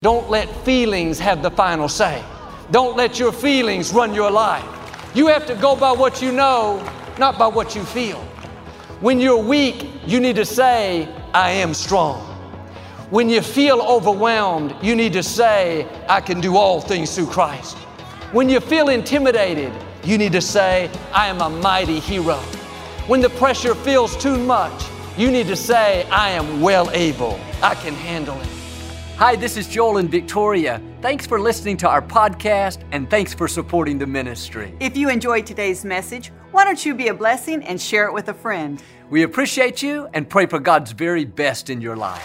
[0.00, 2.22] Don't let feelings have the final say.
[2.70, 4.64] Don't let your feelings run your life.
[5.12, 8.20] You have to go by what you know, not by what you feel.
[9.00, 12.20] When you're weak, you need to say, I am strong.
[13.10, 17.76] When you feel overwhelmed, you need to say, I can do all things through Christ.
[18.30, 19.72] When you feel intimidated,
[20.04, 22.36] you need to say, I am a mighty hero.
[23.08, 24.80] When the pressure feels too much,
[25.16, 27.40] you need to say, I am well able.
[27.64, 28.57] I can handle it.
[29.18, 30.80] Hi, this is Joel and Victoria.
[31.02, 34.72] Thanks for listening to our podcast and thanks for supporting the ministry.
[34.78, 38.28] If you enjoyed today's message, why don't you be a blessing and share it with
[38.28, 38.80] a friend?
[39.10, 42.22] We appreciate you and pray for God's very best in your life.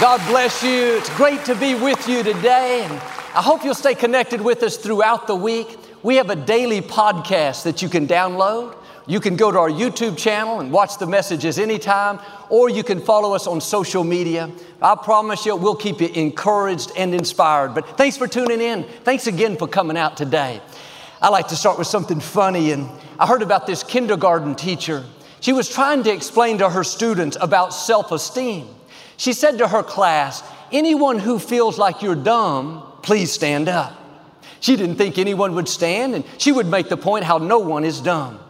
[0.00, 0.96] God bless you.
[0.96, 4.78] It's great to be with you today, and I hope you'll stay connected with us
[4.78, 5.78] throughout the week.
[6.02, 8.76] We have a daily podcast that you can download.
[9.08, 13.00] You can go to our YouTube channel and watch the messages anytime, or you can
[13.00, 14.50] follow us on social media.
[14.82, 17.72] I promise you, we'll keep you encouraged and inspired.
[17.72, 18.82] But thanks for tuning in.
[19.04, 20.60] Thanks again for coming out today.
[21.22, 25.04] I like to start with something funny, and I heard about this kindergarten teacher.
[25.40, 28.68] She was trying to explain to her students about self esteem.
[29.16, 34.02] She said to her class, Anyone who feels like you're dumb, please stand up.
[34.58, 37.84] She didn't think anyone would stand, and she would make the point how no one
[37.84, 38.40] is dumb.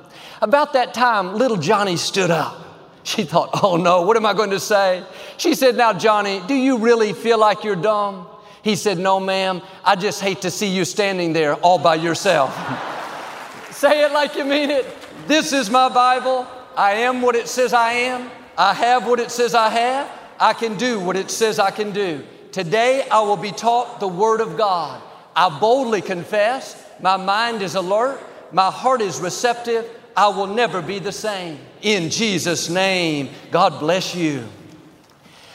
[0.42, 2.62] About that time, little Johnny stood up.
[3.02, 5.04] She thought, oh no, what am I going to say?
[5.36, 8.26] She said, now, Johnny, do you really feel like you're dumb?
[8.62, 12.52] He said, no, ma'am, I just hate to see you standing there all by yourself.
[13.70, 14.86] say it like you mean it.
[15.28, 16.46] This is my Bible.
[16.76, 18.30] I am what it says I am.
[18.58, 20.10] I have what it says I have.
[20.40, 22.24] I can do what it says I can do.
[22.52, 25.00] Today, I will be taught the Word of God.
[25.34, 26.82] I boldly confess.
[27.00, 28.20] My mind is alert.
[28.50, 29.88] My heart is receptive.
[30.16, 31.58] I will never be the same.
[31.82, 34.48] In Jesus' name, God bless you.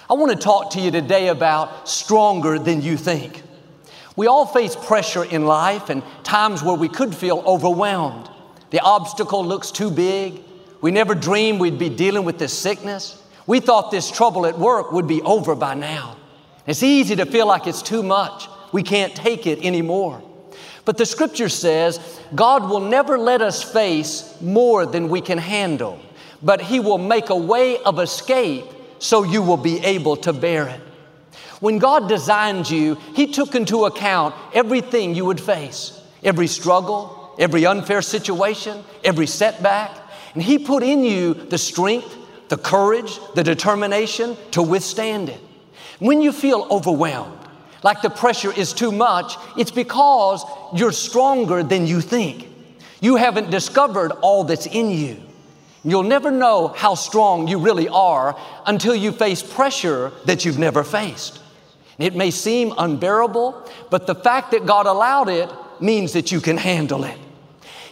[0.08, 3.42] I want to talk to you today about stronger than you think.
[4.16, 8.30] We all face pressure in life and times where we could feel overwhelmed.
[8.70, 10.42] The obstacle looks too big.
[10.82, 13.22] We never dreamed we'd be dealing with this sickness.
[13.48, 16.18] We thought this trouble at work would be over by now.
[16.68, 18.48] It's easy to feel like it's too much.
[18.72, 20.22] We can't take it anymore.
[20.86, 22.00] But the scripture says
[22.34, 26.00] God will never let us face more than we can handle,
[26.42, 28.66] but He will make a way of escape
[29.00, 30.82] so you will be able to bear it.
[31.60, 37.66] When God designed you, He took into account everything you would face every struggle, every
[37.66, 39.92] unfair situation, every setback,
[40.34, 42.16] and He put in you the strength,
[42.50, 45.40] the courage, the determination to withstand it.
[46.00, 47.41] When you feel overwhelmed,
[47.84, 50.44] like the pressure is too much, it's because
[50.76, 52.48] you're stronger than you think.
[53.00, 55.18] You haven't discovered all that's in you.
[55.84, 60.84] You'll never know how strong you really are until you face pressure that you've never
[60.84, 61.40] faced.
[61.98, 65.50] It may seem unbearable, but the fact that God allowed it
[65.80, 67.18] means that you can handle it.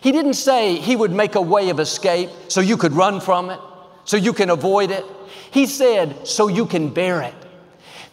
[0.02, 3.50] He didn't say He would make a way of escape so you could run from
[3.50, 3.60] it,
[4.06, 5.06] so you can avoid it.
[5.52, 7.34] He said, so you can bear it.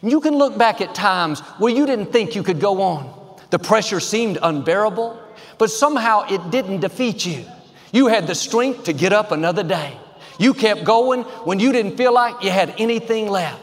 [0.06, 3.38] You can look back at times where you didn't think you could go on.
[3.50, 5.20] The pressure seemed unbearable,
[5.58, 7.44] but somehow it didn't defeat you.
[7.92, 9.98] You had the strength to get up another day.
[10.38, 13.60] You kept going when you didn't feel like you had anything left.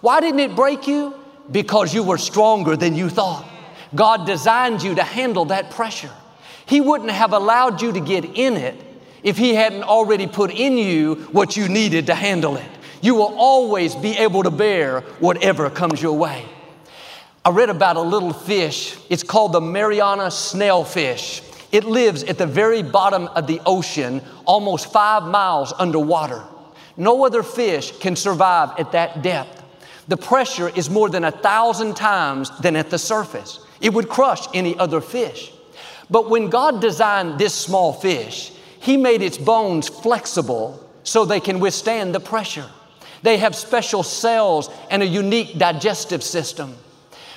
[0.00, 1.14] Why didn't it break you?
[1.50, 3.48] Because you were stronger than you thought.
[3.94, 6.10] God designed you to handle that pressure.
[6.66, 8.76] He wouldn't have allowed you to get in it
[9.22, 12.68] if He hadn't already put in you what you needed to handle it.
[13.00, 16.44] You will always be able to bear whatever comes your way.
[17.44, 18.98] I read about a little fish.
[19.08, 21.44] It's called the Mariana snailfish.
[21.70, 26.42] It lives at the very bottom of the ocean, almost five miles underwater.
[26.96, 29.62] No other fish can survive at that depth.
[30.08, 33.60] The pressure is more than a thousand times than at the surface.
[33.80, 35.52] It would crush any other fish.
[36.10, 41.60] But when God designed this small fish, He made its bones flexible so they can
[41.60, 42.68] withstand the pressure.
[43.22, 46.76] They have special cells and a unique digestive system.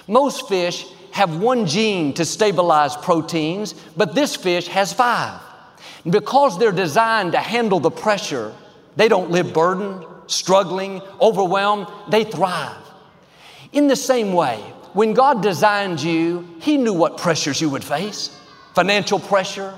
[0.08, 5.40] Most fish have one gene to stabilize proteins, but this fish has five.
[6.10, 8.54] Because they're designed to handle the pressure,
[8.96, 12.78] they don't live burdened, struggling, overwhelmed, they thrive.
[13.72, 14.58] In the same way,
[14.94, 18.38] when God designed you, He knew what pressures you would face
[18.74, 19.74] financial pressure,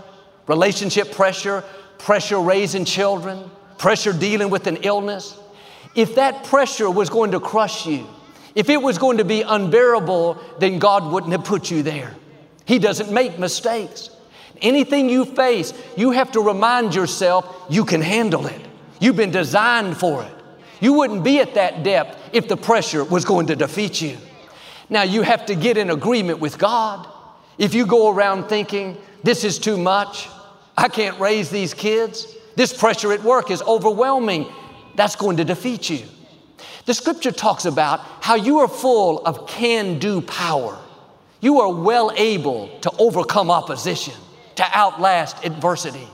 [0.47, 1.63] relationship pressure,
[1.97, 5.37] pressure raising children, pressure dealing with an illness.
[5.95, 8.07] If that pressure was going to crush you,
[8.55, 12.15] if it was going to be unbearable, then God wouldn't have put you there.
[12.65, 14.09] He doesn't make mistakes.
[14.61, 18.61] Anything you face, you have to remind yourself you can handle it.
[18.99, 20.33] You've been designed for it.
[20.79, 24.17] You wouldn't be at that depth if the pressure was going to defeat you.
[24.89, 27.07] Now, you have to get in agreement with God.
[27.57, 30.27] If you go around thinking, this is too much,
[30.77, 34.51] I can't raise these kids, this pressure at work is overwhelming,
[34.95, 36.03] that's going to defeat you.
[36.85, 40.77] The scripture talks about how you are full of can do power.
[41.39, 44.13] You are well able to overcome opposition,
[44.55, 46.07] to outlast adversity.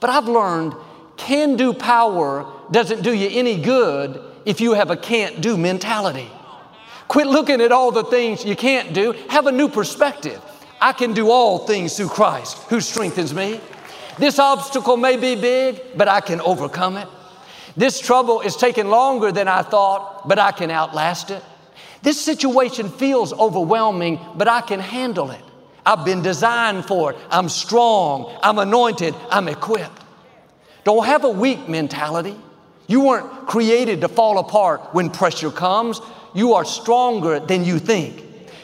[0.00, 0.74] But I've learned
[1.16, 6.28] can do power doesn't do you any good if you have a can't do mentality.
[7.08, 9.12] Quit looking at all the things you can't do.
[9.28, 10.40] Have a new perspective.
[10.80, 13.60] I can do all things through Christ who strengthens me.
[14.18, 17.08] This obstacle may be big, but I can overcome it.
[17.76, 21.42] This trouble is taking longer than I thought, but I can outlast it.
[22.02, 25.42] This situation feels overwhelming, but I can handle it.
[25.86, 27.18] I've been designed for it.
[27.30, 28.38] I'm strong.
[28.42, 29.14] I'm anointed.
[29.30, 30.02] I'm equipped.
[30.84, 32.36] Don't have a weak mentality.
[32.86, 36.00] You weren't created to fall apart when pressure comes.
[36.34, 38.22] You are stronger than you think.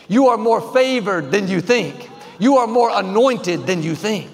[0.09, 2.11] You are more favored than you think.
[2.39, 4.31] You are more anointed than you think.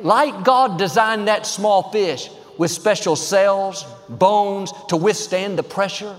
[0.00, 2.30] Like God designed that small fish
[2.60, 6.14] with special cells, bones to withstand the pressure,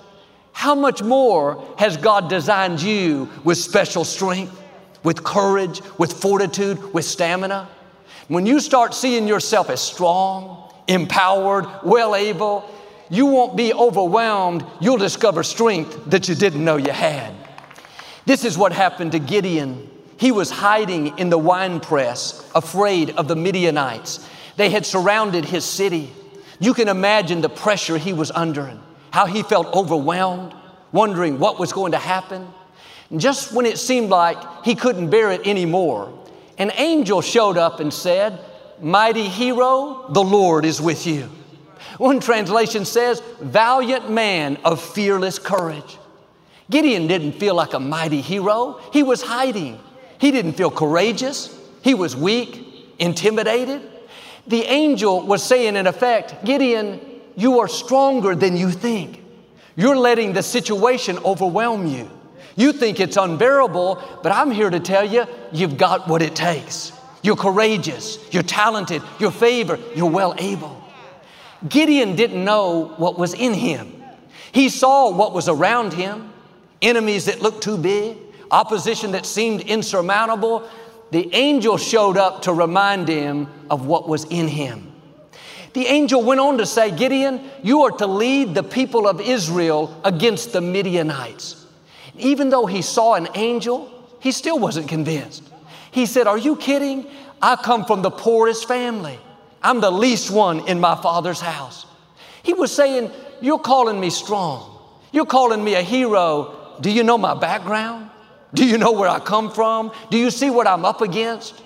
[0.53, 4.59] how much more has God designed you with special strength,
[5.03, 7.69] with courage, with fortitude, with stamina?
[8.27, 12.67] When you start seeing yourself as strong, empowered, well able,
[13.11, 14.65] you won't be overwhelmed.
[14.79, 17.35] You'll discover strength that you didn't know you had.
[18.25, 19.91] This is what happened to Gideon.
[20.17, 24.27] He was hiding in the wine press, afraid of the Midianites.
[24.57, 26.11] They had surrounded his city.
[26.61, 28.79] You can imagine the pressure he was under
[29.11, 30.53] how he felt overwhelmed,
[30.91, 32.47] wondering what was going to happen.
[33.09, 36.17] And just when it seemed like he couldn't bear it anymore,
[36.57, 38.39] an angel showed up and said,
[38.81, 41.29] Mighty hero, the Lord is with you.
[41.97, 45.97] One translation says, Valiant man of fearless courage.
[46.69, 49.77] Gideon didn't feel like a mighty hero, he was hiding.
[50.19, 52.65] He didn't feel courageous, he was weak,
[52.97, 53.81] intimidated.
[54.47, 56.99] The angel was saying, in effect, Gideon,
[57.35, 59.23] you are stronger than you think.
[59.75, 62.09] You're letting the situation overwhelm you.
[62.55, 66.91] You think it's unbearable, but I'm here to tell you, you've got what it takes.
[67.23, 70.83] You're courageous, you're talented, you're favored, you're well able.
[71.67, 74.03] Gideon didn't know what was in him.
[74.51, 76.31] He saw what was around him
[76.81, 78.17] enemies that looked too big,
[78.49, 80.67] opposition that seemed insurmountable.
[81.11, 84.91] The angel showed up to remind him of what was in him.
[85.73, 89.99] The angel went on to say, Gideon, you are to lead the people of Israel
[90.03, 91.65] against the Midianites.
[92.17, 95.43] Even though he saw an angel, he still wasn't convinced.
[95.91, 97.07] He said, Are you kidding?
[97.41, 99.17] I come from the poorest family.
[99.63, 101.85] I'm the least one in my father's house.
[102.43, 103.11] He was saying,
[103.41, 104.77] You're calling me strong.
[105.11, 106.55] You're calling me a hero.
[106.81, 108.09] Do you know my background?
[108.53, 109.91] Do you know where I come from?
[110.09, 111.61] Do you see what I'm up against?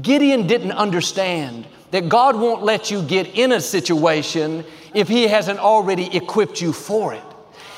[0.00, 4.64] Gideon didn't understand that God won't let you get in a situation
[4.94, 7.22] if He hasn't already equipped you for it.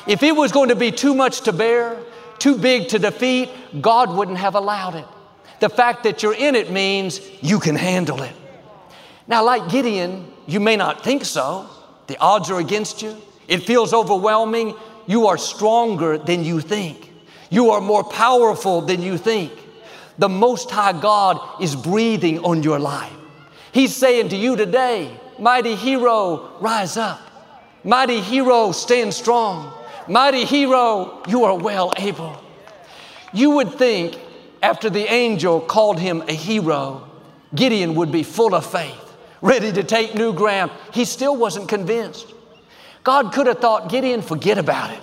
[0.07, 1.99] If it was going to be too much to bear,
[2.39, 5.07] too big to defeat, God wouldn't have allowed it.
[5.61, 8.33] The fact that you're in it means you can handle it.
[9.27, 11.69] Now, like Gideon, you may not think so.
[12.07, 13.17] The odds are against you.
[13.49, 14.75] It feels overwhelming.
[15.07, 17.08] You are stronger than you think.
[17.51, 19.53] You are more powerful than you think.
[20.19, 23.13] The Most High God is breathing on your life.
[23.73, 27.21] He's saying to you today, mighty hero, rise up.
[27.85, 29.73] Mighty hero, stand strong.
[30.09, 32.43] Mighty hero, you are well able.
[33.33, 34.19] You would think
[34.63, 37.09] after the angel called him a hero,
[37.55, 40.73] Gideon would be full of faith, ready to take new ground.
[40.93, 42.27] He still wasn't convinced.
[43.05, 45.01] God could have thought, Gideon, forget about it.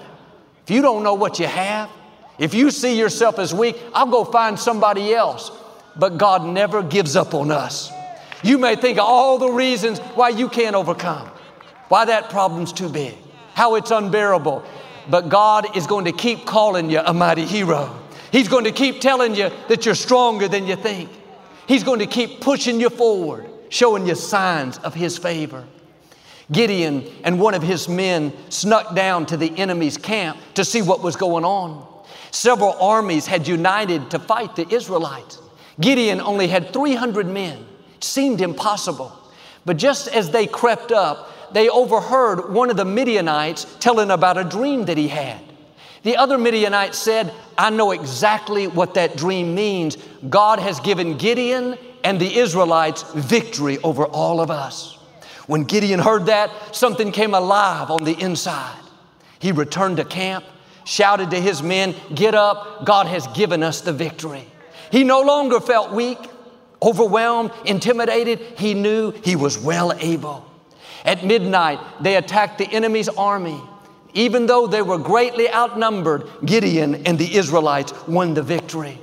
[0.63, 1.89] If you don't know what you have,
[2.37, 5.51] if you see yourself as weak, I'll go find somebody else.
[5.95, 7.91] But God never gives up on us.
[8.43, 11.29] You may think of all the reasons why you can't overcome,
[11.87, 13.15] why that problem's too big,
[13.53, 14.63] how it's unbearable.
[15.09, 17.97] But God is going to keep calling you a mighty hero.
[18.31, 21.09] He's going to keep telling you that you're stronger than you think.
[21.67, 25.65] He's going to keep pushing you forward, showing you signs of His favor.
[26.51, 31.01] Gideon and one of his men snuck down to the enemy's camp to see what
[31.01, 31.94] was going on.
[32.35, 35.39] Several armies had united to fight the Israelites.
[35.79, 37.65] Gideon only had 300 men
[37.95, 39.17] It seemed impossible.
[39.63, 44.43] But just as they crept up, they overheard one of the Midianites telling about a
[44.43, 45.39] dream that he had.
[46.03, 49.95] The other Midianite said, I know exactly what that dream means.
[50.29, 54.97] God has given Gideon and the Israelites victory over all of us.
[55.47, 58.83] When Gideon heard that, something came alive on the inside.
[59.39, 60.43] He returned to camp,
[60.85, 64.47] shouted to his men, Get up, God has given us the victory.
[64.91, 66.17] He no longer felt weak,
[66.81, 68.39] overwhelmed, intimidated.
[68.57, 70.49] He knew he was well able.
[71.03, 73.59] At midnight, they attacked the enemy's army.
[74.13, 78.97] Even though they were greatly outnumbered, Gideon and the Israelites won the victory.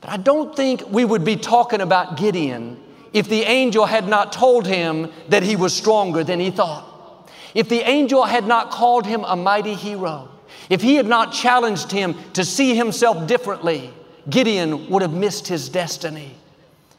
[0.00, 2.82] But I don't think we would be talking about Gideon
[3.12, 7.30] if the angel had not told him that he was stronger than he thought.
[7.54, 10.28] If the angel had not called him a mighty hero,
[10.70, 13.92] if he had not challenged him to see himself differently,
[14.28, 16.34] Gideon would have missed his destiny.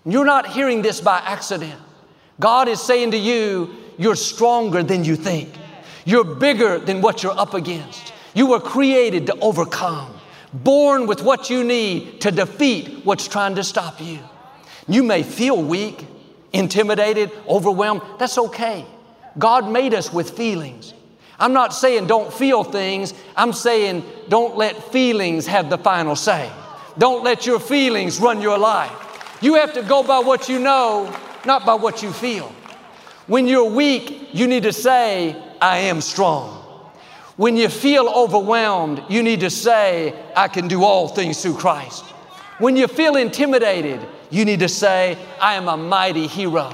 [0.05, 1.79] You're not hearing this by accident.
[2.39, 5.49] God is saying to you, you're stronger than you think.
[6.05, 8.13] You're bigger than what you're up against.
[8.33, 10.13] You were created to overcome,
[10.53, 14.19] born with what you need to defeat what's trying to stop you.
[14.87, 16.05] You may feel weak,
[16.53, 18.01] intimidated, overwhelmed.
[18.19, 18.85] That's okay.
[19.39, 20.93] God made us with feelings.
[21.39, 26.51] I'm not saying don't feel things, I'm saying don't let feelings have the final say.
[26.97, 29.37] Don't let your feelings run your life.
[29.41, 31.13] You have to go by what you know,
[31.45, 32.47] not by what you feel.
[33.27, 36.61] When you're weak, you need to say, I am strong.
[37.37, 42.05] When you feel overwhelmed, you need to say, I can do all things through Christ.
[42.59, 43.99] When you feel intimidated,
[44.29, 46.69] you need to say, I am a mighty hero.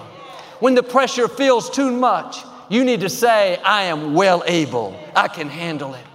[0.59, 4.97] When the pressure feels too much, you need to say, I am well able.
[5.13, 6.05] I can handle it.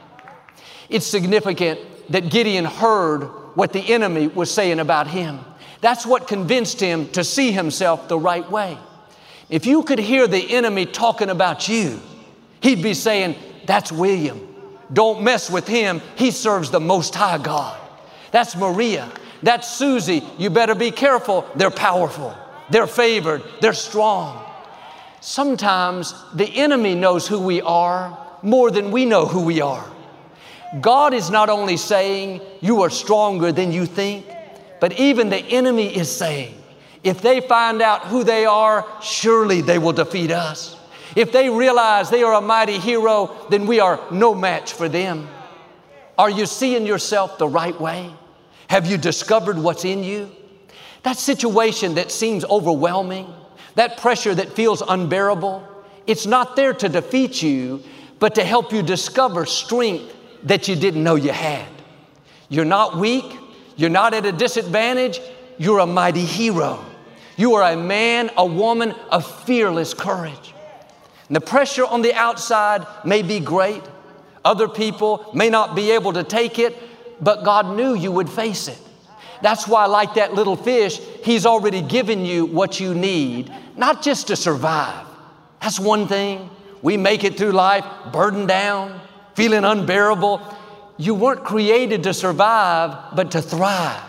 [0.88, 5.40] It's significant that Gideon heard what the enemy was saying about him.
[5.82, 8.78] That's what convinced him to see himself the right way.
[9.50, 12.00] If you could hear the enemy talking about you,
[12.60, 13.36] he'd be saying,
[13.66, 14.40] That's William.
[14.90, 16.00] Don't mess with him.
[16.16, 17.78] He serves the Most High God.
[18.30, 19.12] That's Maria.
[19.42, 20.22] That's Susie.
[20.38, 21.46] You better be careful.
[21.54, 22.34] They're powerful,
[22.70, 24.45] they're favored, they're strong.
[25.26, 29.84] Sometimes the enemy knows who we are more than we know who we are.
[30.80, 34.24] God is not only saying you are stronger than you think,
[34.80, 36.54] but even the enemy is saying,
[37.02, 40.76] if they find out who they are, surely they will defeat us.
[41.16, 45.28] If they realize they are a mighty hero, then we are no match for them.
[46.16, 48.12] Are you seeing yourself the right way?
[48.68, 50.30] Have you discovered what's in you?
[51.02, 53.26] That situation that seems overwhelming,
[53.76, 55.66] that pressure that feels unbearable,
[56.06, 57.82] it's not there to defeat you,
[58.18, 61.68] but to help you discover strength that you didn't know you had.
[62.48, 63.24] You're not weak,
[63.76, 65.20] you're not at a disadvantage,
[65.58, 66.84] you're a mighty hero.
[67.36, 70.54] You are a man, a woman of fearless courage.
[71.28, 73.82] And the pressure on the outside may be great.
[74.44, 76.74] Other people may not be able to take it,
[77.20, 78.78] but God knew you would face it.
[79.42, 84.28] That's why, like that little fish, He's already given you what you need, not just
[84.28, 85.06] to survive.
[85.60, 86.50] That's one thing.
[86.82, 89.00] We make it through life burdened down,
[89.34, 90.40] feeling unbearable.
[90.98, 94.00] You weren't created to survive, but to thrive.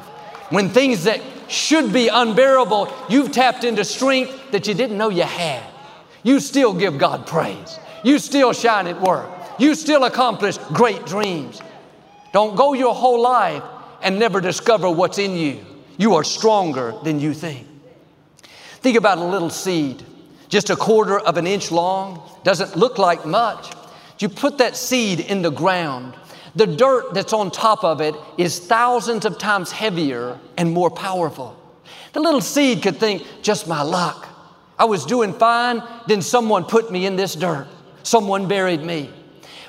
[0.50, 5.24] When things that should be unbearable, you've tapped into strength that you didn't know you
[5.24, 5.64] had.
[6.24, 7.80] You still give God praise.
[8.04, 9.30] You still shine at work.
[9.60, 11.62] You still accomplish great dreams.
[12.34, 13.64] Don't go your whole life
[14.02, 15.66] and never discover what's in you.
[15.98, 17.68] You are stronger than you think.
[18.82, 20.04] Think about a little seed,
[20.50, 23.74] just a quarter of an inch long, doesn't look like much.
[24.20, 26.16] You put that seed in the ground,
[26.58, 31.56] the dirt that's on top of it is thousands of times heavier and more powerful.
[32.14, 34.28] The little seed could think, just my luck.
[34.80, 37.68] I was doing fine, then someone put me in this dirt.
[38.02, 39.12] Someone buried me.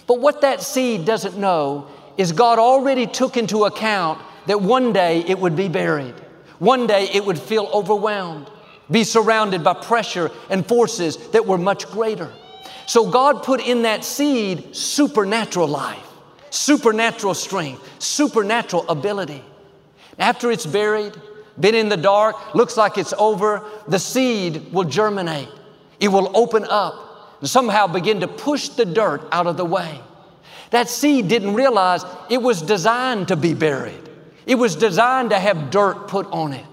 [0.06, 5.24] But what that seed doesn't know is God already took into account that one day
[5.26, 6.14] it would be buried.
[6.58, 8.50] One day it would feel overwhelmed,
[8.90, 12.30] be surrounded by pressure and forces that were much greater.
[12.86, 16.04] So God put in that seed supernatural life
[16.50, 19.42] supernatural strength, supernatural ability.
[20.18, 21.14] After it's buried,
[21.58, 25.48] been in the dark, looks like it's over, the seed will germinate.
[26.00, 30.00] It will open up and somehow begin to push the dirt out of the way.
[30.70, 34.08] That seed didn't realize it was designed to be buried.
[34.46, 36.64] It was designed to have dirt put on it.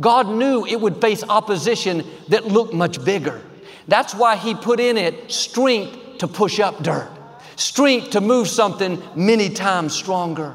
[0.00, 3.40] God knew it would face opposition that looked much bigger.
[3.88, 7.10] That's why He put in it strength to push up dirt
[7.56, 10.54] strength to move something many times stronger.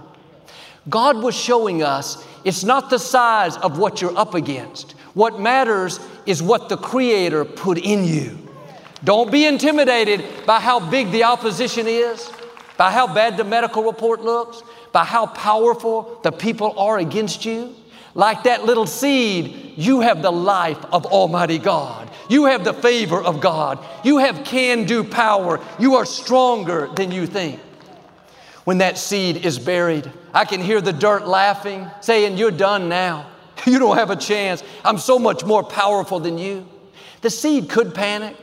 [0.90, 4.94] God was showing us it's not the size of what you're up against.
[5.14, 8.38] What matters is what the Creator put in you.
[9.04, 12.32] Don't be intimidated by how big the opposition is,
[12.78, 17.76] by how bad the medical report looks, by how powerful the people are against you.
[18.14, 22.10] Like that little seed, you have the life of Almighty God.
[22.30, 23.80] You have the favor of God.
[24.04, 25.60] You have can do power.
[25.80, 27.60] You are stronger than you think.
[28.64, 33.28] When that seed is buried, I can hear the dirt laughing, saying, You're done now.
[33.68, 34.64] You don't have a chance.
[34.84, 36.68] I'm so much more powerful than you.
[37.22, 38.36] The seed could panic,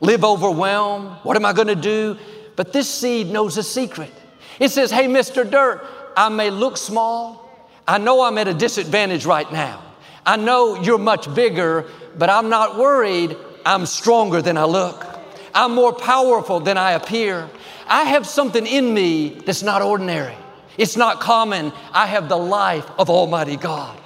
[0.00, 1.16] live overwhelmed.
[1.22, 2.18] What am I going to do?
[2.56, 4.12] But this seed knows a secret.
[4.58, 5.48] It says, Hey, Mr.
[5.48, 5.86] Dirt,
[6.16, 7.46] I may look small,
[7.86, 9.82] I know I'm at a disadvantage right now.
[10.24, 11.84] I know you're much bigger,
[12.18, 13.36] but I'm not worried.
[13.64, 15.06] I'm stronger than I look.
[15.54, 17.48] I'm more powerful than I appear.
[17.86, 20.34] I have something in me that's not ordinary.
[20.76, 21.72] It's not common.
[21.92, 23.96] I have the life of Almighty God.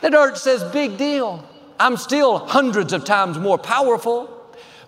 [0.00, 1.46] The dirt says, Big deal.
[1.78, 4.39] I'm still hundreds of times more powerful.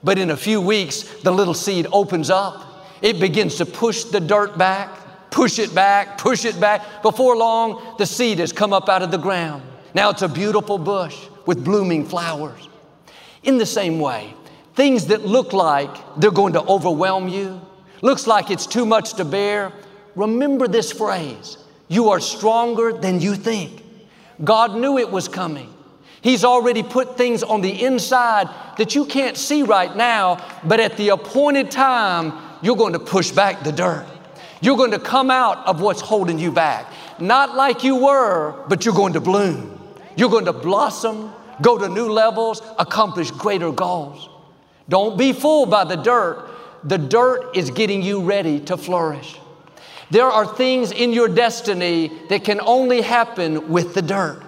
[0.04, 2.86] But in a few weeks, the little seed opens up.
[3.02, 4.98] It begins to push the dirt back
[5.32, 7.02] push it back, push it back.
[7.02, 9.62] Before long, the seed has come up out of the ground.
[9.94, 12.68] Now it's a beautiful bush with blooming flowers.
[13.42, 14.34] In the same way,
[14.74, 17.60] things that look like they're going to overwhelm you,
[18.02, 19.72] looks like it's too much to bear,
[20.14, 23.82] remember this phrase you are stronger than you think.
[24.42, 25.72] God knew it was coming.
[26.22, 28.48] He's already put things on the inside
[28.78, 33.32] that you can't see right now, but at the appointed time, you're going to push
[33.32, 34.06] back the dirt.
[34.60, 36.86] You're going to come out of what's holding you back.
[37.18, 39.80] Not like you were, but you're going to bloom.
[40.16, 44.28] You're going to blossom, go to new levels, accomplish greater goals.
[44.88, 46.48] Don't be fooled by the dirt.
[46.84, 49.38] The dirt is getting you ready to flourish.
[50.10, 54.42] There are things in your destiny that can only happen with the dirt.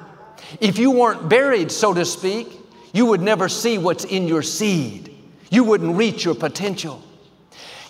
[0.60, 2.48] If you weren't buried, so to speak,
[2.92, 5.14] you would never see what's in your seed.
[5.50, 7.02] You wouldn't reach your potential.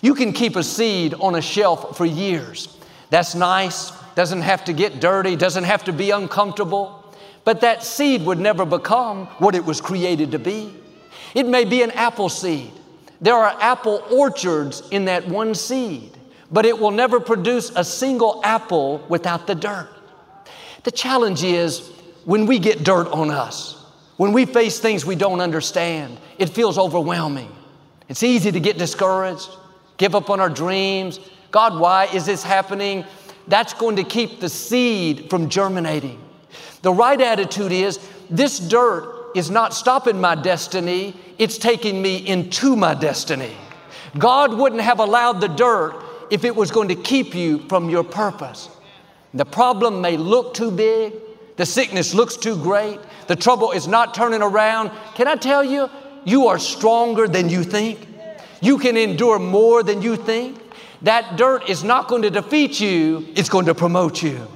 [0.01, 2.77] You can keep a seed on a shelf for years.
[3.09, 8.23] That's nice, doesn't have to get dirty, doesn't have to be uncomfortable, but that seed
[8.25, 10.73] would never become what it was created to be.
[11.33, 12.71] It may be an apple seed.
[13.21, 16.11] There are apple orchards in that one seed,
[16.51, 19.89] but it will never produce a single apple without the dirt.
[20.83, 21.91] The challenge is
[22.25, 23.81] when we get dirt on us,
[24.17, 27.51] when we face things we don't understand, it feels overwhelming.
[28.09, 29.49] It's easy to get discouraged
[29.97, 31.19] give up on our dreams.
[31.51, 33.05] God, why is this happening?
[33.47, 36.21] That's going to keep the seed from germinating.
[36.81, 42.75] The right attitude is this dirt is not stopping my destiny, it's taking me into
[42.75, 43.55] my destiny.
[44.17, 48.03] God wouldn't have allowed the dirt if it was going to keep you from your
[48.03, 48.69] purpose.
[49.33, 51.13] The problem may look too big,
[51.55, 54.91] the sickness looks too great, the trouble is not turning around.
[55.15, 55.89] Can I tell you,
[56.25, 58.07] you are stronger than you think.
[58.61, 60.59] You can endure more than you think.
[61.01, 64.47] That dirt is not going to defeat you, it's going to promote you.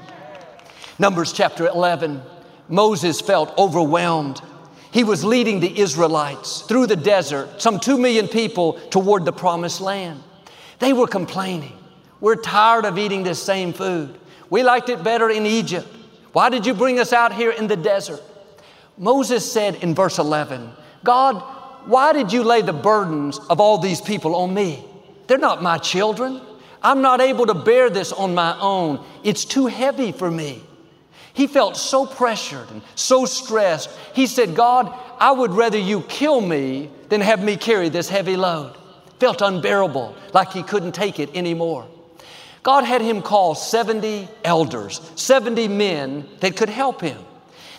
[0.97, 2.21] Numbers chapter 11
[2.67, 4.41] Moses felt overwhelmed.
[4.91, 9.81] He was leading the Israelites through the desert, some two million people, toward the promised
[9.81, 10.21] land.
[10.79, 11.73] They were complaining.
[12.21, 14.19] We're tired of eating this same food.
[14.49, 15.87] We liked it better in Egypt.
[16.33, 18.21] Why did you bring us out here in the desert?
[18.97, 20.71] Moses said in verse 11,
[21.03, 21.41] God,
[21.85, 24.85] why did you lay the burdens of all these people on me?
[25.27, 26.41] They're not my children.
[26.83, 29.03] I'm not able to bear this on my own.
[29.23, 30.61] It's too heavy for me.
[31.33, 33.89] He felt so pressured and so stressed.
[34.13, 38.35] He said, God, I would rather you kill me than have me carry this heavy
[38.35, 38.75] load.
[39.19, 41.87] Felt unbearable, like he couldn't take it anymore.
[42.63, 47.17] God had him call 70 elders, 70 men that could help him.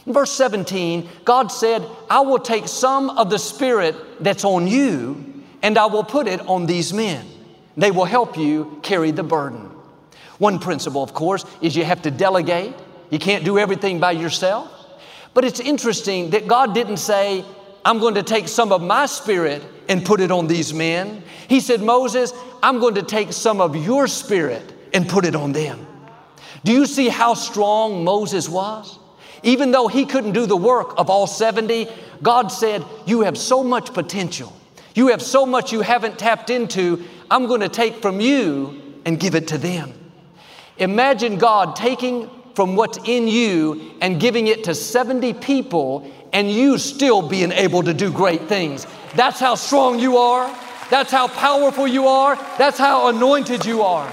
[0.06, 5.42] In verse 17, God said, I will take some of the Spirit that's on you
[5.62, 7.26] and I will put it on these men.
[7.76, 9.70] They will help you carry the burden.
[10.38, 12.74] One principle, of course, is you have to delegate.
[13.10, 14.70] You can't do everything by yourself.
[15.34, 17.44] But it's interesting that God didn't say,
[17.84, 21.22] I'm going to take some of my spirit and put it on these men.
[21.48, 25.52] He said, Moses, I'm going to take some of your spirit and put it on
[25.52, 25.84] them.
[26.64, 29.00] Do you see how strong Moses was?
[29.42, 31.88] Even though he couldn't do the work of all 70,
[32.22, 34.56] God said, You have so much potential.
[34.94, 37.04] You have so much you haven't tapped into.
[37.28, 39.92] I'm going to take from you and give it to them.
[40.78, 46.76] Imagine God taking from what's in you and giving it to 70 people and you
[46.76, 48.86] still being able to do great things.
[49.14, 50.46] That's how strong you are.
[50.90, 52.36] That's how powerful you are.
[52.58, 54.12] That's how anointed you are.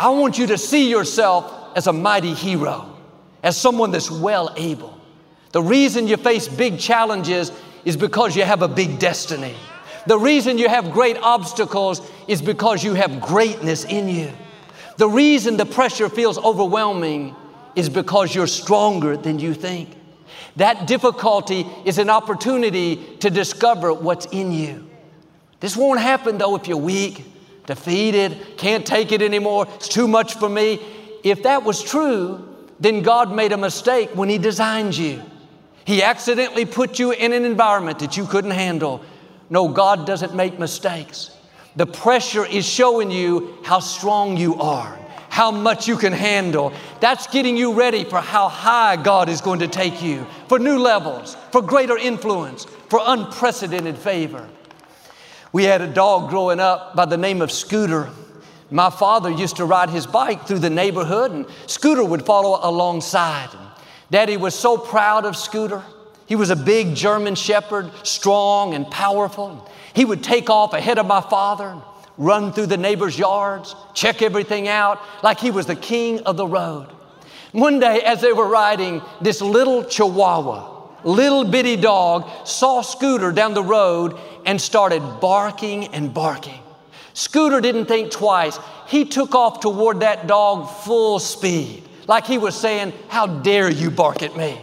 [0.00, 2.92] I want you to see yourself as a mighty hero
[3.44, 5.00] as someone that's well able.
[5.52, 7.52] The reason you face big challenges
[7.84, 9.54] is because you have a big destiny.
[10.08, 14.32] The reason you have great obstacles is because you have greatness in you.
[14.96, 17.36] The reason the pressure feels overwhelming
[17.76, 19.96] is because you're stronger than you think.
[20.56, 24.88] That difficulty is an opportunity to discover what's in you.
[25.60, 27.24] This won't happen though if you're weak,
[27.66, 30.80] defeated, can't take it anymore, it's too much for me.
[31.22, 32.46] If that was true,
[32.80, 35.22] then God made a mistake when He designed you.
[35.84, 39.02] He accidentally put you in an environment that you couldn't handle.
[39.50, 41.36] No, God doesn't make mistakes.
[41.76, 44.98] The pressure is showing you how strong you are,
[45.40, 46.70] how much you can handle.
[47.00, 50.78] That's getting you ready for how high God is going to take you, for new
[50.78, 54.46] levels, for greater influence, for unprecedented favor.
[55.50, 58.10] We had a dog growing up by the name of Scooter.
[58.70, 63.48] My father used to ride his bike through the neighborhood, and Scooter would follow alongside.
[64.10, 65.82] Daddy was so proud of Scooter.
[66.26, 69.70] He was a big German shepherd, strong and powerful.
[69.94, 71.80] He would take off ahead of my father,
[72.20, 76.46] run through the neighbors' yards, check everything out like he was the king of the
[76.46, 76.86] road.
[77.52, 83.54] One day, as they were riding, this little chihuahua, little bitty dog, saw Scooter down
[83.54, 86.60] the road and started barking and barking.
[87.14, 88.58] Scooter didn't think twice.
[88.86, 93.90] He took off toward that dog full speed, like he was saying, How dare you
[93.90, 94.60] bark at me?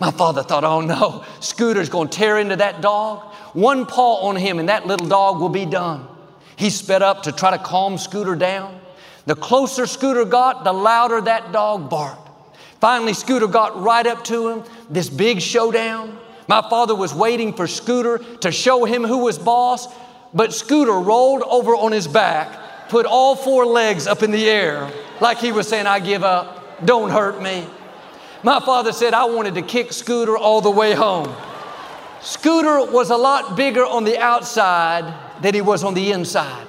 [0.00, 3.34] My father thought, Oh no, Scooter's gonna tear into that dog.
[3.52, 6.08] One paw on him, and that little dog will be done.
[6.56, 8.80] He sped up to try to calm Scooter down.
[9.26, 12.30] The closer Scooter got, the louder that dog barked.
[12.80, 16.18] Finally, Scooter got right up to him, this big showdown.
[16.48, 19.92] My father was waiting for Scooter to show him who was boss,
[20.32, 24.90] but Scooter rolled over on his back, put all four legs up in the air,
[25.20, 27.66] like he was saying, I give up, don't hurt me.
[28.42, 31.34] My father said, I wanted to kick Scooter all the way home.
[32.20, 36.66] Scooter was a lot bigger on the outside than he was on the inside.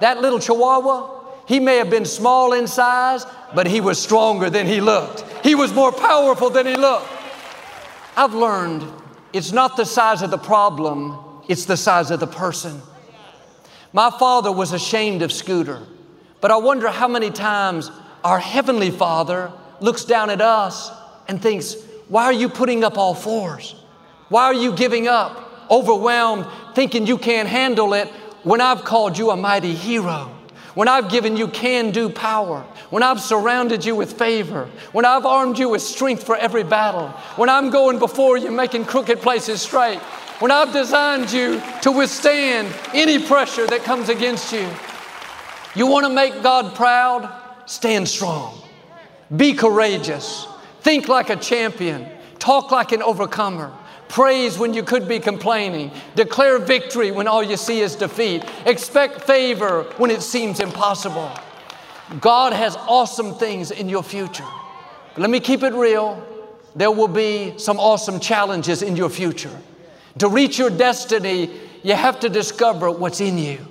[0.00, 4.66] That little chihuahua, he may have been small in size, but he was stronger than
[4.66, 5.24] he looked.
[5.44, 7.08] He was more powerful than he looked.
[8.16, 8.84] I've learned
[9.32, 12.80] it's not the size of the problem, it's the size of the person.
[13.92, 15.82] My father was ashamed of Scooter,
[16.40, 17.90] but I wonder how many times
[18.24, 20.90] our Heavenly Father looks down at us
[21.28, 21.76] and thinks,
[22.08, 23.74] Why are you putting up all fours?
[24.28, 28.08] Why are you giving up, overwhelmed, thinking you can't handle it
[28.42, 30.30] when I've called you a mighty hero?
[30.74, 35.26] when I've given you can do power, when I've surrounded you with favor, when I've
[35.26, 39.60] armed you with strength for every battle, when I'm going before you making crooked places
[39.60, 39.98] straight,
[40.38, 44.68] when I've designed you to withstand any pressure that comes against you.
[45.74, 47.30] You want to make God proud?
[47.66, 48.58] Stand strong.
[49.34, 50.46] Be courageous.
[50.80, 52.06] Think like a champion.
[52.38, 53.72] Talk like an overcomer.
[54.12, 55.90] Praise when you could be complaining.
[56.16, 58.44] Declare victory when all you see is defeat.
[58.66, 61.32] Expect favor when it seems impossible.
[62.20, 64.44] God has awesome things in your future.
[65.14, 66.22] But let me keep it real.
[66.76, 69.58] There will be some awesome challenges in your future.
[70.18, 71.50] To reach your destiny,
[71.82, 73.66] you have to discover what's in you.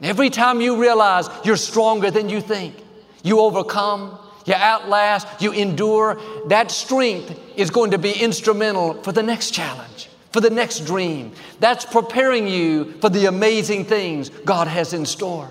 [0.00, 2.76] Every time you realize you're stronger than you think,
[3.24, 9.22] you overcome, you outlast, you endure, that strength is going to be instrumental for the
[9.22, 11.32] next challenge, for the next dream.
[11.60, 15.50] That's preparing you for the amazing things God has in store.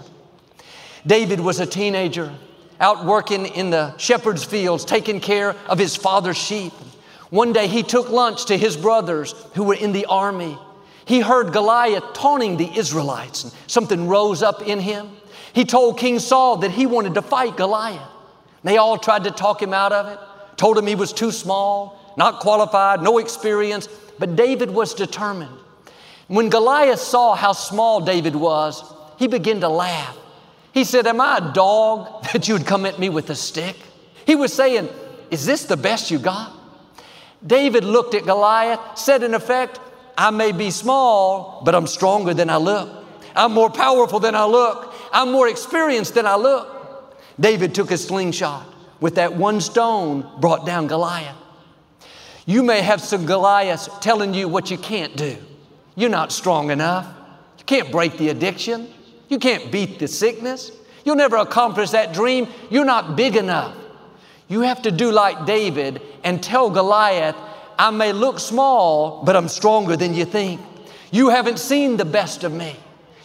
[1.05, 2.33] David was a teenager
[2.79, 6.73] out working in the shepherd's fields, taking care of his father's sheep.
[7.29, 10.57] One day he took lunch to his brothers who were in the army.
[11.05, 15.09] He heard Goliath taunting the Israelites, and something rose up in him.
[15.53, 18.01] He told King Saul that he wanted to fight Goliath.
[18.63, 20.19] They all tried to talk him out of it,
[20.57, 23.87] told him he was too small, not qualified, no experience,
[24.19, 25.57] but David was determined.
[26.27, 28.83] When Goliath saw how small David was,
[29.17, 30.17] he began to laugh.
[30.73, 33.75] He said, Am I a dog that you'd come at me with a stick?
[34.25, 34.89] He was saying,
[35.29, 36.51] Is this the best you got?
[37.45, 39.79] David looked at Goliath, said in effect,
[40.17, 43.05] I may be small, but I'm stronger than I look.
[43.35, 44.93] I'm more powerful than I look.
[45.11, 46.82] I'm more experienced than I look.
[47.39, 48.67] David took a slingshot.
[48.99, 51.35] With that one stone, brought down Goliath.
[52.45, 55.37] You may have some Goliaths telling you what you can't do.
[55.95, 57.05] You're not strong enough.
[57.57, 58.87] You can't break the addiction.
[59.29, 60.71] You can't beat the sickness.
[61.03, 62.47] You'll never accomplish that dream.
[62.69, 63.75] You're not big enough.
[64.47, 67.35] You have to do like David and tell Goliath,
[67.77, 70.61] I may look small, but I'm stronger than you think.
[71.11, 72.75] You haven't seen the best of me.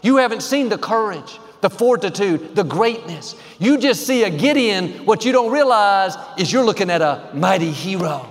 [0.03, 3.35] You haven't seen the courage the fortitude, the greatness.
[3.59, 7.71] You just see a Gideon, what you don't realize is you're looking at a mighty
[7.71, 8.29] hero.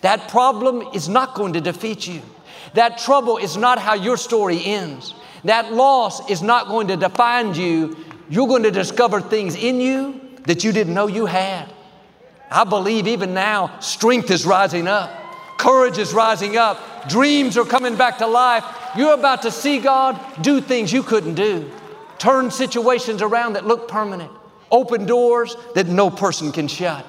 [0.00, 2.22] That problem is not going to defeat you.
[2.74, 5.14] That trouble is not how your story ends.
[5.44, 7.96] That loss is not going to define you.
[8.28, 11.68] You're going to discover things in you that you didn't know you had.
[12.50, 15.10] I believe even now, strength is rising up,
[15.58, 18.64] courage is rising up, dreams are coming back to life.
[18.96, 21.70] You're about to see God do things you couldn't do,
[22.18, 24.30] turn situations around that look permanent,
[24.70, 27.04] open doors that no person can shut.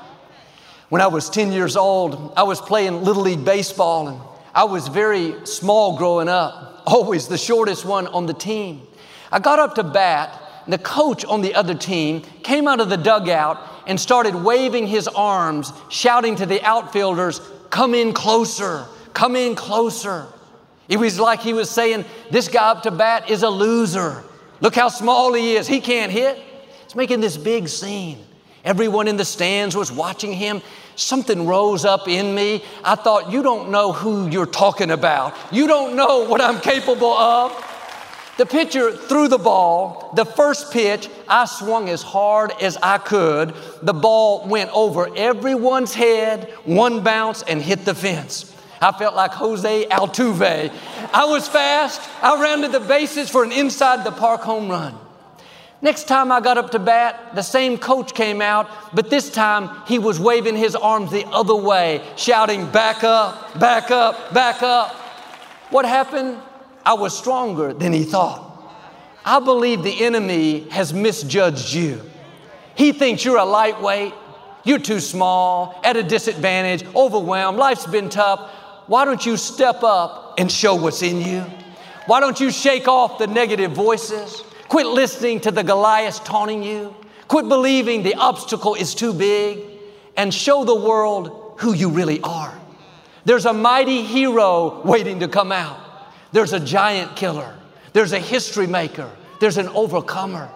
[0.90, 4.22] When I was 10 years old, I was playing Little League Baseball, and
[4.56, 8.82] I was very small growing up, always the shortest one on the team.
[9.32, 12.90] I got up to bat, and the coach on the other team came out of
[12.90, 19.36] the dugout and started waving his arms, shouting to the outfielders, Come in closer, come
[19.36, 20.26] in closer.
[20.88, 24.24] It was like he was saying, This guy up to bat is a loser.
[24.62, 26.38] Look how small he is, he can't hit.
[26.84, 28.18] It's making this big scene.
[28.66, 30.62] Everyone in the stands was watching him.
[30.96, 32.64] Something rose up in me.
[32.84, 35.34] I thought, you don't know who you're talking about.
[35.52, 37.66] You don't know what I'm capable of.
[38.38, 40.12] The pitcher threw the ball.
[40.16, 43.54] The first pitch, I swung as hard as I could.
[43.82, 48.56] The ball went over everyone's head, one bounce, and hit the fence.
[48.82, 50.74] I felt like Jose Altuve.
[51.14, 52.02] I was fast.
[52.22, 54.98] I rounded the bases for an inside the park home run.
[55.82, 59.70] Next time I got up to bat, the same coach came out, but this time
[59.88, 64.94] he was waving his arms the other way, shouting, Back up, back up, back up.
[65.70, 66.38] What happened?
[66.86, 68.46] I was stronger than he thought.
[69.24, 72.02] I believe the enemy has misjudged you.
[72.76, 74.14] He thinks you're a lightweight,
[74.64, 78.52] you're too small, at a disadvantage, overwhelmed, life's been tough.
[78.90, 81.42] Why don't you step up and show what's in you?
[82.08, 84.44] Why don't you shake off the negative voices?
[84.68, 86.96] Quit listening to the Goliath taunting you.
[87.28, 89.60] Quit believing the obstacle is too big
[90.18, 92.60] and show the world who you really are.
[93.26, 95.80] There's a mighty hero waiting to come out.
[96.32, 97.56] There's a giant killer.
[97.94, 99.12] There's a history maker.
[99.40, 100.50] There's an overcomer.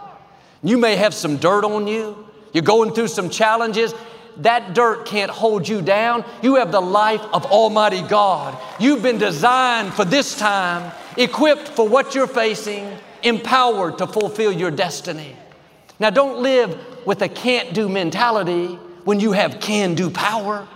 [0.63, 2.27] You may have some dirt on you.
[2.51, 3.93] You're going through some challenges.
[4.37, 6.25] That dirt can't hold you down.
[6.41, 8.57] You have the life of Almighty God.
[8.79, 12.89] You've been designed for this time, equipped for what you're facing,
[13.21, 15.35] empowered to fulfill your destiny.
[15.99, 20.67] Now, don't live with a can't do mentality when you have can do power.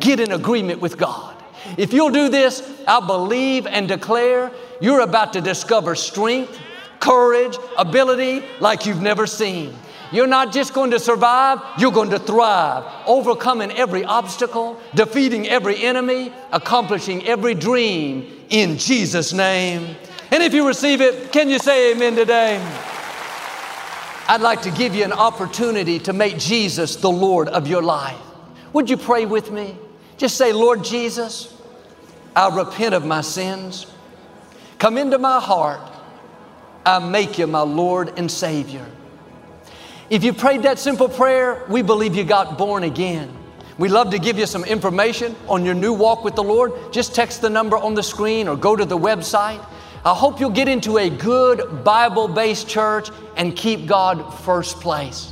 [0.00, 1.36] Get in agreement with God.
[1.76, 6.58] If you'll do this, I believe and declare you're about to discover strength,
[6.98, 9.74] courage, ability like you've never seen.
[10.12, 15.82] You're not just going to survive, you're going to thrive, overcoming every obstacle, defeating every
[15.82, 19.96] enemy, accomplishing every dream in Jesus' name.
[20.30, 22.56] And if you receive it, can you say amen today?
[24.28, 28.20] I'd like to give you an opportunity to make Jesus the Lord of your life.
[28.72, 29.76] Would you pray with me?
[30.16, 31.54] Just say, Lord Jesus,
[32.36, 33.86] I repent of my sins.
[34.78, 35.80] Come into my heart.
[36.84, 38.86] I make you my Lord and Savior.
[40.12, 43.34] If you prayed that simple prayer, we believe you got born again.
[43.78, 46.92] We love to give you some information on your new walk with the Lord.
[46.92, 49.66] Just text the number on the screen or go to the website.
[50.04, 55.31] I hope you'll get into a good Bible based church and keep God first place.